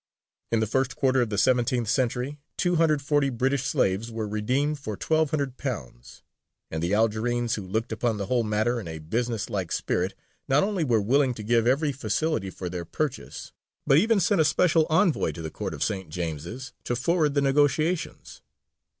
In 0.51 0.61
the 0.61 0.65
first 0.65 0.95
quarter 0.95 1.21
of 1.21 1.29
the 1.29 1.37
seventeenth 1.37 1.87
century 1.87 2.39
240 2.57 3.29
British 3.29 3.65
slaves 3.65 4.11
were 4.11 4.27
redeemed 4.27 4.79
for 4.79 4.97
£1,200; 4.97 6.21
and 6.71 6.81
the 6.81 6.91
Algerines, 6.91 7.53
who 7.53 7.61
looked 7.67 7.91
upon 7.91 8.17
the 8.17 8.25
whole 8.25 8.41
matter 8.43 8.79
in 8.79 8.87
a 8.87 8.97
businesslike 8.97 9.71
spirit, 9.71 10.15
not 10.47 10.63
only 10.63 10.83
were 10.83 10.99
willing 11.03 11.35
to 11.35 11.43
give 11.43 11.67
every 11.67 11.91
facility 11.91 12.49
for 12.49 12.67
their 12.67 12.83
purchase, 12.83 13.51
but 13.85 13.99
even 13.99 14.19
sent 14.19 14.41
a 14.41 14.43
special 14.43 14.87
envoy 14.89 15.29
to 15.33 15.43
the 15.43 15.51
Court 15.51 15.75
of 15.75 15.83
St. 15.83 16.09
James's 16.09 16.73
to 16.83 16.95
forward 16.95 17.35
the 17.35 17.41
negotiations. 17.41 18.41